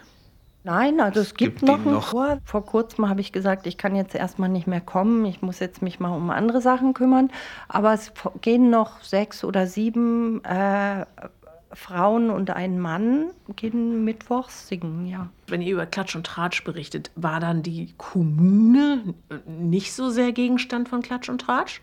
[0.64, 2.12] Nein, also es gibt, gibt noch einen noch.
[2.12, 2.38] Chor.
[2.44, 5.26] Vor kurzem habe ich gesagt, ich kann jetzt erstmal nicht mehr kommen.
[5.26, 7.32] Ich muss jetzt mich mal um andere Sachen kümmern.
[7.70, 11.06] Aber es gehen noch sechs oder sieben äh,
[11.74, 15.30] Frauen und ein Mann gehen mittwochs singen, ja.
[15.48, 19.14] Wenn ihr über Klatsch und Tratsch berichtet, war dann die Kommune
[19.46, 21.82] nicht so sehr Gegenstand von Klatsch und Tratsch?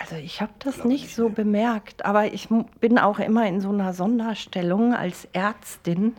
[0.00, 2.48] Also ich habe das nicht so bemerkt, aber ich
[2.80, 4.94] bin auch immer in so einer Sonderstellung.
[4.94, 6.14] Als Ärztin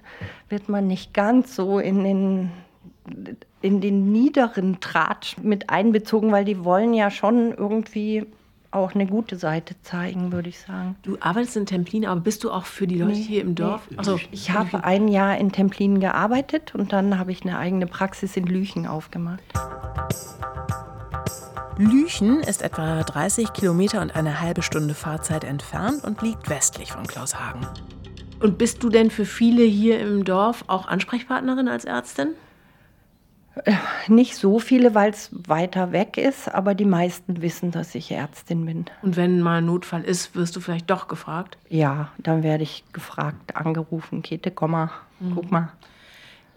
[0.50, 2.52] wird man nicht ganz so in den,
[3.62, 8.28] in den niederen Tratsch mit einbezogen, weil die wollen ja schon irgendwie
[8.72, 10.96] auch eine gute Seite zeigen, würde ich sagen.
[11.04, 13.82] Du arbeitest in Templin, aber bist du auch für die Leute Nee, hier im Dorf?
[13.98, 18.38] Also, Ich habe ein Jahr in Templin gearbeitet und dann habe ich eine eigene Praxis
[18.38, 19.42] in Lüchen aufgemacht.
[21.78, 27.08] Lüchen ist etwa 30 Kilometer und eine halbe Stunde Fahrzeit entfernt und liegt westlich von
[27.08, 27.66] Klaushagen.
[28.40, 32.30] Und bist du denn für viele hier im Dorf auch Ansprechpartnerin als Ärztin?
[34.08, 38.66] Nicht so viele, weil es weiter weg ist, aber die meisten wissen, dass ich Ärztin
[38.66, 38.86] bin.
[39.02, 41.58] Und wenn mal ein Notfall ist, wirst du vielleicht doch gefragt?
[41.70, 44.92] Ja, dann werde ich gefragt, angerufen, Käthe, komm mal,
[45.36, 45.70] guck mal.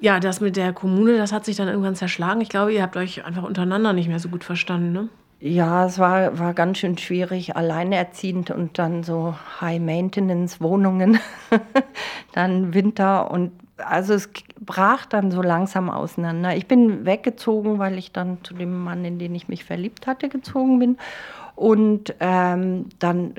[0.00, 2.40] Ja, das mit der Kommune, das hat sich dann irgendwann zerschlagen.
[2.40, 5.08] Ich glaube, ihr habt euch einfach untereinander nicht mehr so gut verstanden, ne?
[5.40, 11.18] Ja, es war, war ganz schön schwierig, alleinerziehend und dann so High-Maintenance-Wohnungen,
[12.32, 16.56] dann Winter und also es brach dann so langsam auseinander.
[16.56, 20.28] Ich bin weggezogen, weil ich dann zu dem Mann, in den ich mich verliebt hatte,
[20.28, 20.98] gezogen bin.
[21.56, 23.34] Und ähm, dann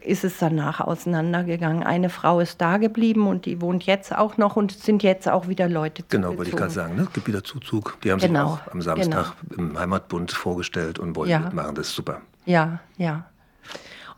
[0.00, 1.82] ist es danach auseinandergegangen.
[1.82, 5.48] Eine Frau ist da geblieben und die wohnt jetzt auch noch und sind jetzt auch
[5.48, 6.96] wieder Leute Genau, wollte ich gerade sagen.
[6.96, 7.02] Ne?
[7.02, 7.96] Es gibt wieder Zuzug.
[8.04, 11.38] Die haben Genau, sich auch am Samstag im Heimatbund vorgestellt und wollen Ja.
[11.40, 11.74] mitmachen.
[11.74, 12.20] Das ist super.
[12.44, 13.24] Ja, ja.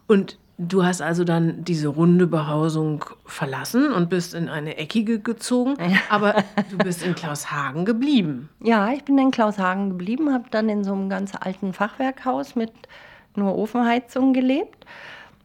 [0.09, 5.76] Und du hast also dann diese runde Behausung verlassen und bist in eine eckige gezogen,
[6.08, 8.48] aber du bist in Klaushagen geblieben.
[8.60, 12.72] Ja, ich bin in Klaushagen geblieben, habe dann in so einem ganz alten Fachwerkhaus mit
[13.34, 14.86] nur Ofenheizung gelebt.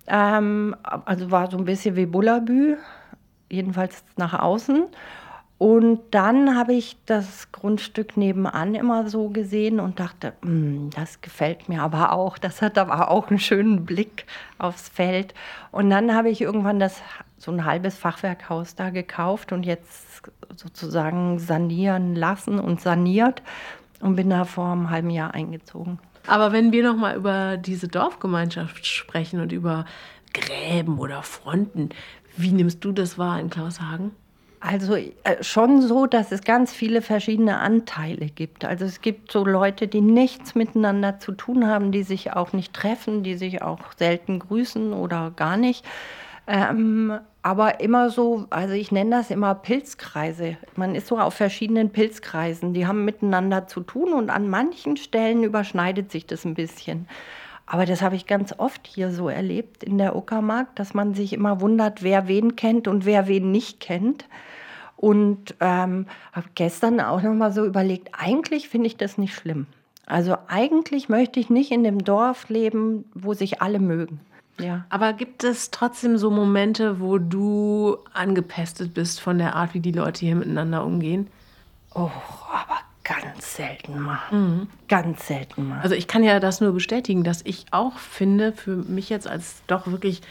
[0.07, 2.77] Ähm, also war so ein bisschen wie Bullabü,
[3.49, 4.85] jedenfalls nach außen.
[5.57, 11.67] Und dann habe ich das Grundstück nebenan immer so gesehen und dachte, "Hm, das gefällt
[11.67, 12.37] mir aber auch.
[12.37, 14.25] Das hat aber auch einen schönen Blick
[14.59, 15.33] aufs Feld.
[15.71, 17.01] Und dann habe ich irgendwann das
[17.39, 20.21] so ein halbes Fachwerkhaus da gekauft und jetzt
[20.55, 23.41] sozusagen sanieren lassen und saniert
[23.99, 25.99] und bin da vor einem halben Jahr eingezogen.
[26.27, 29.85] Aber wenn wir noch mal über diese Dorfgemeinschaft sprechen und über
[30.33, 31.89] Gräben oder Fronten,
[32.35, 34.11] wie nimmst du das wahr in Klaushagen?
[34.59, 38.65] Also äh, schon so, dass es ganz viele verschiedene Anteile gibt.
[38.65, 42.73] Also es gibt so Leute, die nichts miteinander zu tun haben, die sich auch nicht
[42.73, 45.85] treffen, die sich auch selten grüßen oder gar nicht.
[46.47, 50.57] Ähm, aber immer so, also ich nenne das immer Pilzkreise.
[50.75, 55.43] Man ist so auf verschiedenen Pilzkreisen, die haben miteinander zu tun und an manchen Stellen
[55.43, 57.07] überschneidet sich das ein bisschen.
[57.67, 61.33] Aber das habe ich ganz oft hier so erlebt in der Uckermark, dass man sich
[61.33, 64.25] immer wundert, wer wen kennt und wer wen nicht kennt.
[64.95, 69.67] Und ähm, habe gestern auch noch mal so überlegt, eigentlich finde ich das nicht schlimm.
[70.07, 74.21] Also eigentlich möchte ich nicht in dem Dorf leben, wo sich alle mögen.
[74.59, 74.85] Ja.
[74.89, 79.91] Aber gibt es trotzdem so Momente, wo du angepestet bist von der Art, wie die
[79.91, 81.27] Leute hier miteinander umgehen?
[81.93, 82.09] Oh,
[82.51, 84.67] aber ganz selten mal.
[84.87, 85.79] Ganz selten mal.
[85.81, 89.61] Also ich kann ja das nur bestätigen, dass ich auch finde, für mich jetzt als
[89.67, 90.21] doch wirklich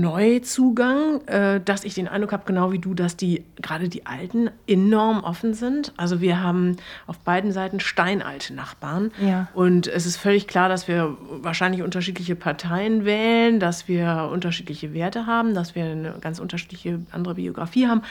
[0.00, 4.50] Neuzugang, äh, dass ich den Eindruck habe, genau wie du, dass die gerade die Alten
[4.66, 5.92] enorm offen sind.
[5.96, 9.10] Also wir haben auf beiden Seiten steinalte Nachbarn.
[9.20, 9.48] Ja.
[9.54, 15.26] Und es ist völlig klar, dass wir wahrscheinlich unterschiedliche Parteien wählen, dass wir unterschiedliche Werte
[15.26, 18.02] haben, dass wir eine ganz unterschiedliche andere Biografie haben.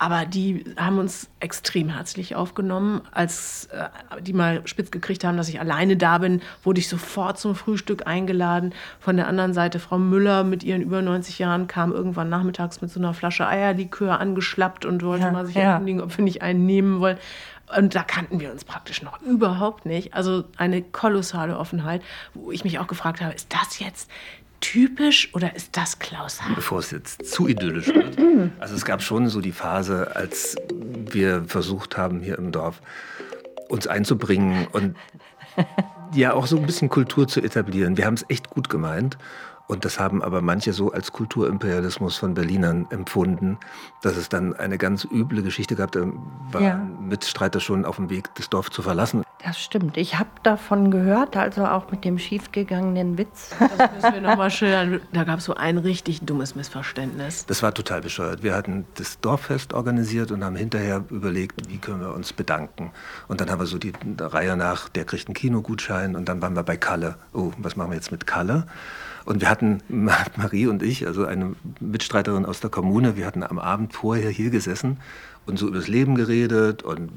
[0.00, 3.02] Aber die haben uns extrem herzlich aufgenommen.
[3.10, 7.38] Als äh, die mal spitz gekriegt haben, dass ich alleine da bin, wurde ich sofort
[7.38, 8.72] zum Frühstück eingeladen.
[8.98, 12.90] Von der anderen Seite Frau Müller mit ihren über 90 Jahren kam irgendwann nachmittags mit
[12.90, 15.72] so einer Flasche Eierlikör angeschlappt und wollte Ja, mal sich ja.
[15.72, 17.18] erkundigen, ob wir nicht einen nehmen wollen.
[17.76, 20.12] Und da kannten wir uns praktisch noch überhaupt nicht.
[20.14, 22.02] Also eine kolossale Offenheit,
[22.34, 24.10] wo ich mich auch gefragt habe, ist das jetzt
[24.60, 26.54] typisch oder ist das Klaus Hagen?
[26.56, 28.18] Bevor es jetzt zu idyllisch wird.
[28.58, 32.82] Also es gab schon so die Phase, als wir versucht haben, hier im Dorf
[33.68, 34.96] uns einzubringen und
[36.14, 37.96] ja auch so ein bisschen Kultur zu etablieren.
[37.96, 39.16] Wir haben es echt gut gemeint.
[39.70, 43.56] Und das haben aber manche so als Kulturimperialismus von Berlinern empfunden,
[44.02, 45.92] dass es dann eine ganz üble Geschichte gab.
[45.92, 46.00] Da
[46.50, 46.74] waren Ja.
[47.00, 49.22] Mitstreiter schon auf dem Weg, das Dorf zu verlassen.
[49.44, 49.96] Das stimmt.
[49.96, 53.54] Ich habe davon gehört, also auch mit dem schiefgegangenen Witz.
[53.78, 55.00] Das müssen wir nochmal schildern.
[55.12, 57.46] Da gab es so ein richtig dummes Missverständnis.
[57.46, 58.42] Das war total bescheuert.
[58.42, 62.90] Wir hatten das Dorffest organisiert und haben hinterher überlegt, wie können wir uns bedanken.
[63.28, 66.56] Und dann haben wir so die Reihe nach, der kriegt einen Kinogutschein und dann waren
[66.56, 67.14] wir bei Kalle.
[67.32, 68.66] Oh, was machen wir jetzt mit Kalle?
[69.24, 73.58] Und wir hatten, Marie und ich, also eine Mitstreiterin aus der Kommune, wir hatten am
[73.58, 74.98] Abend vorher hier gesessen
[75.46, 77.10] und so über das Leben geredet und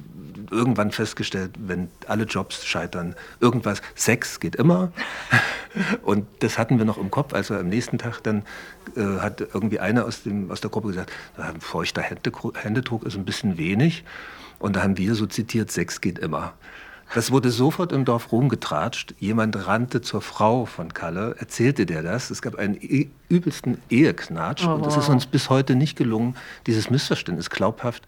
[0.51, 4.91] irgendwann festgestellt, wenn alle Jobs scheitern, irgendwas, Sex geht immer.
[6.03, 8.43] Und das hatten wir noch im Kopf, als wir am nächsten Tag dann
[8.95, 13.25] äh, hat irgendwie einer aus, dem, aus der Gruppe gesagt, "Na, feuchter Händedruck ist ein
[13.25, 14.03] bisschen wenig.
[14.59, 16.53] Und da haben wir so zitiert, Sex geht immer.
[17.13, 19.13] Das wurde sofort im Dorf rumgetratscht.
[19.19, 22.31] Jemand rannte zur Frau von Kalle, erzählte der das.
[22.31, 24.65] Es gab einen e übelsten Eheknatsch.
[24.65, 26.35] und es ist uns bis heute nicht gelungen,
[26.67, 28.03] dieses Missverständnis glaubhaft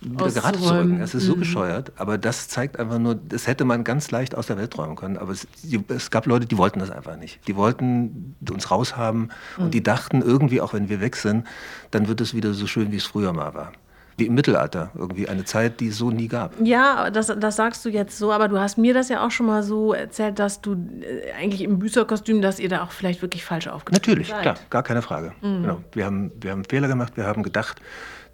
[0.00, 1.00] wieder gerade zu rücken.
[1.00, 4.46] Es ist so bescheuert, aber das zeigt einfach nur, das hätte man ganz leicht aus
[4.46, 5.18] der Welt räumen können.
[5.18, 5.46] Aber es,
[5.88, 7.46] es gab Leute, die wollten das einfach nicht.
[7.46, 11.46] Die wollten uns raushaben und die dachten irgendwie, auch wenn wir weg sind,
[11.90, 13.72] dann wird es wieder so schön, wie es früher mal war.
[14.20, 16.54] Wie im Mittelalter, irgendwie eine Zeit, die es so nie gab.
[16.60, 19.46] Ja, das, das sagst du jetzt so, aber du hast mir das ja auch schon
[19.46, 23.44] mal so erzählt, dass du äh, eigentlich im Büßerkostüm, dass ihr da auch vielleicht wirklich
[23.44, 24.42] falsch aufgetreten Natürlich, seid.
[24.42, 25.32] klar, gar keine Frage.
[25.40, 25.80] Genau.
[25.92, 27.80] Wir, haben, wir haben Fehler gemacht, wir haben gedacht,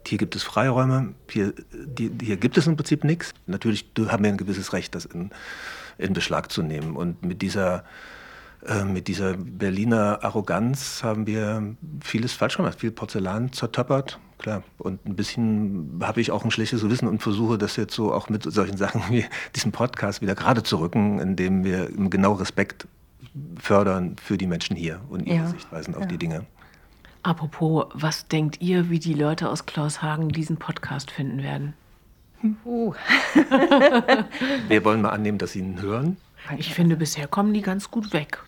[0.09, 3.33] hier gibt es Freiräume, hier, die, hier gibt es im Prinzip nichts.
[3.47, 5.31] Natürlich haben wir ein gewisses Recht, das in,
[5.99, 6.97] in Beschlag zu nehmen.
[6.97, 7.85] Und mit dieser,
[8.85, 14.19] mit dieser Berliner Arroganz haben wir vieles falsch gemacht, viel Porzellan zertöppert.
[14.39, 18.13] Klar, und ein bisschen habe ich auch ein schlechtes Gewissen und versuche das jetzt so
[18.13, 22.87] auch mit solchen Sachen wie diesem Podcast wieder gerade zu rücken, indem wir genau Respekt
[23.59, 26.07] fördern für die Menschen hier und ihre Ja, Sichtweisen auf ja.
[26.09, 26.45] die Dinge.
[27.23, 31.75] Apropos, was denkt ihr, wie die Leute aus Klaushagen diesen Podcast finden werden?
[32.65, 32.95] Uh,
[34.69, 36.17] Wir wollen mal annehmen, dass Sie ihn hören.
[36.59, 38.43] Ich finde, bisher kommen die ganz gut weg.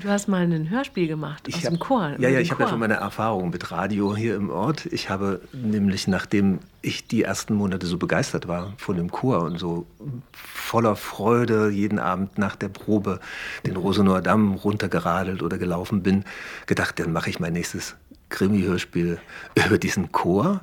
[0.00, 2.14] Du hast mal ein Hörspiel gemacht aus hab- dem Chor.
[2.18, 4.86] Ja, ja, ich habe ja schon meine Erfahrung mit Radio hier im Ort.
[4.86, 9.58] Ich habe nämlich, nachdem ich die ersten Monate so begeistert war von dem Chor und
[9.58, 9.86] so
[10.32, 13.20] voller Freude jeden Abend nach der Probe
[13.66, 16.24] den Rosenauer Damm runtergeradelt oder gelaufen bin,
[16.66, 17.94] gedacht, dann mache ich mein nächstes
[18.30, 19.18] Krimi-Hörspiel
[19.66, 20.62] über diesen Chor.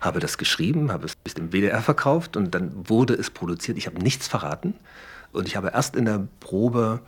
[0.00, 3.76] Habe das geschrieben, habe es dem WDR verkauft und dann wurde es produziert.
[3.76, 4.72] Ich habe nichts verraten
[5.32, 7.00] und ich habe erst in der Probe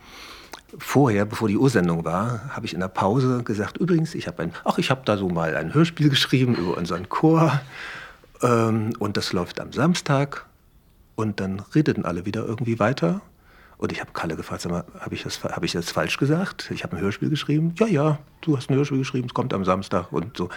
[0.77, 4.53] vorher, bevor die Ursendung war, habe ich in der Pause gesagt, übrigens, ich habe ein,
[4.63, 7.61] ach, ich habe da so mal ein Hörspiel geschrieben über unseren Chor
[8.41, 10.45] ähm, und das läuft am Samstag
[11.15, 13.21] und dann redeten alle wieder irgendwie weiter
[13.77, 16.71] und ich habe Kalle gefragt, sag mal, habe ich, das, habe ich das falsch gesagt?
[16.71, 17.75] Ich habe ein Hörspiel geschrieben.
[17.77, 20.49] Ja, ja, du hast ein Hörspiel geschrieben, es kommt am Samstag und so.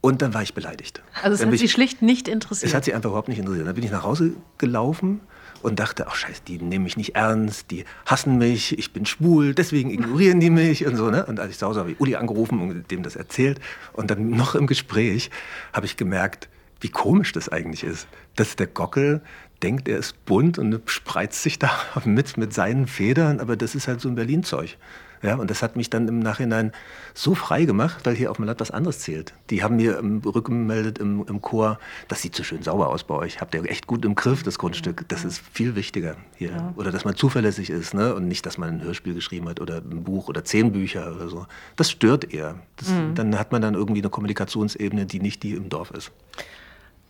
[0.00, 1.02] Und dann war ich beleidigt.
[1.22, 2.70] Also es dann hat bin sie ich, schlicht nicht interessiert.
[2.70, 3.66] es hat sie einfach überhaupt nicht interessiert.
[3.66, 5.20] Dann bin ich nach Hause gelaufen
[5.62, 9.54] und dachte, ach scheiße, die nehmen mich nicht ernst, die hassen mich, ich bin schwul,
[9.54, 11.10] deswegen ignorieren die mich und so.
[11.10, 11.24] Ne?
[11.26, 13.60] Und als ich zu Hause habe ich Uli angerufen und dem das erzählt.
[13.92, 15.30] Und dann noch im Gespräch
[15.72, 16.48] habe ich gemerkt,
[16.80, 18.08] wie komisch das eigentlich ist.
[18.36, 19.22] Dass der Gockel
[19.62, 21.70] denkt, er ist bunt und spreizt sich da
[22.04, 24.76] mit, mit seinen Federn, aber das ist halt so ein Berlin-Zeug.
[25.22, 26.72] Ja, und das hat mich dann im Nachhinein
[27.14, 29.34] so frei gemacht, weil hier auf dem Land was anderes zählt.
[29.50, 33.14] Die haben mir im rückgemeldet im, im Chor, das sieht so schön sauber aus bei
[33.14, 33.40] euch.
[33.40, 35.08] Habt ihr echt gut im Griff, das Grundstück.
[35.08, 36.74] Das ist viel wichtiger hier.
[36.76, 38.14] Oder dass man zuverlässig ist ne?
[38.14, 41.28] und nicht, dass man ein Hörspiel geschrieben hat oder ein Buch oder zehn Bücher oder
[41.28, 41.46] so.
[41.76, 42.56] Das stört eher.
[42.76, 46.10] Das, Dann hat man dann irgendwie eine Kommunikationsebene, die nicht die im Dorf ist.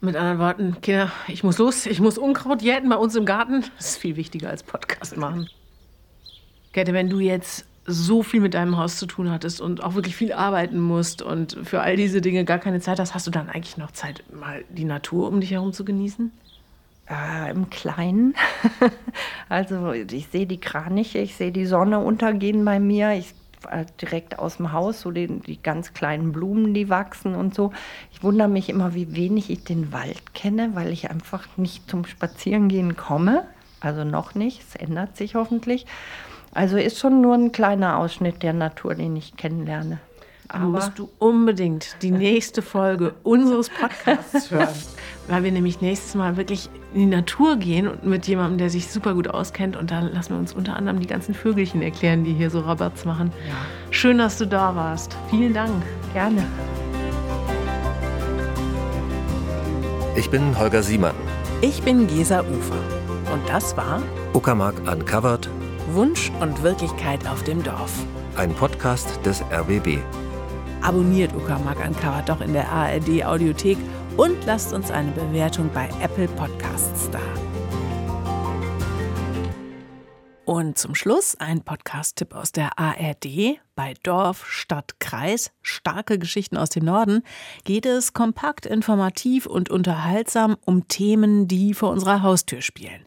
[0.03, 3.65] Mit anderen Worten, Kinder, ich muss los, ich muss Unkraut jäten bei uns im Garten.
[3.77, 5.49] Das ist viel wichtiger als Podcast machen.
[6.73, 10.15] Käthe, wenn du jetzt so viel mit deinem Haus zu tun hattest und auch wirklich
[10.15, 13.49] viel arbeiten musst und für all diese Dinge gar keine Zeit hast, hast du dann
[13.49, 16.31] eigentlich noch Zeit, mal die Natur um dich herum zu genießen?
[17.11, 18.35] Äh, Im Kleinen.
[19.49, 23.13] also ich sehe die Kraniche, ich sehe die Sonne untergehen bei mir.
[23.13, 23.35] Ich
[23.71, 27.73] äh, direkt aus dem Haus, so die, die ganz kleinen Blumen, die wachsen und so.
[28.13, 32.05] Ich wundere mich immer, wie wenig ich den Wald kenne, weil ich einfach nicht zum
[32.05, 33.45] Spazierengehen komme.
[33.81, 35.87] Also noch nicht, es ändert sich hoffentlich.
[36.53, 39.99] Also ist schon nur ein kleiner Ausschnitt der Natur, den ich kennenlerne.
[40.49, 44.69] Aber musst du unbedingt die nächste Folge unseres Podcasts hören,
[45.29, 48.89] weil wir nämlich nächstes Mal wirklich in die Natur gehen und mit jemandem, der sich
[48.89, 49.79] super gut auskennt.
[49.79, 53.07] Und da lassen wir uns unter anderem die ganzen Vögelchen erklären, die hier so Rabatz
[53.07, 53.33] machen.
[53.49, 53.55] Ja.
[53.91, 55.17] Schön, dass du da warst.
[55.31, 55.83] Vielen Dank.
[56.13, 56.45] Gerne.
[60.17, 61.15] Ich bin Holger Siemann.
[61.63, 63.33] Ich bin Gesa Ufer.
[63.33, 64.03] Und das war
[64.35, 65.49] Uckermark Uncovered
[65.95, 67.93] Wunsch und Wirklichkeit auf dem Dorf.
[68.37, 69.99] Ein Podcast des RBB.
[70.81, 73.79] Abonniert Uckermark Uncovered doch in der ARD Audiothek
[74.17, 77.21] und lasst uns eine Bewertung bei Apple Podcasts da.
[80.45, 83.61] Und zum Schluss ein Podcast-Tipp aus der ARD.
[83.75, 87.23] Bei Dorf, Stadt, Kreis, starke Geschichten aus dem Norden,
[87.65, 93.05] geht es kompakt, informativ und unterhaltsam um Themen, die vor unserer Haustür spielen.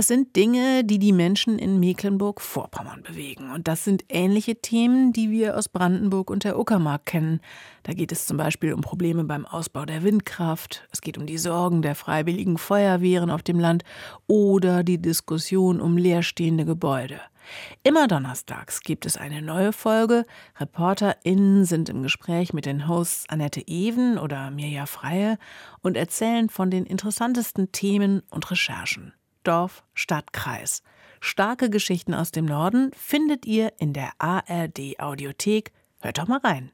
[0.00, 3.50] Es sind Dinge, die die Menschen in Mecklenburg-Vorpommern bewegen.
[3.50, 7.40] Und das sind ähnliche Themen, die wir aus Brandenburg und der Uckermark kennen.
[7.82, 11.36] Da geht es zum Beispiel um Probleme beim Ausbau der Windkraft, es geht um die
[11.36, 13.82] Sorgen der freiwilligen Feuerwehren auf dem Land
[14.28, 17.20] oder die Diskussion um leerstehende Gebäude.
[17.82, 20.26] Immer donnerstags gibt es eine neue Folge.
[20.60, 25.38] ReporterInnen sind im Gespräch mit den Hosts Annette Even oder Mirja Freie
[25.80, 29.12] und erzählen von den interessantesten Themen und Recherchen.
[29.48, 30.82] Dorf, Stadt, Kreis.
[31.20, 35.72] Starke Geschichten aus dem Norden findet ihr in der ARD Audiothek.
[36.00, 36.70] Hört doch mal rein.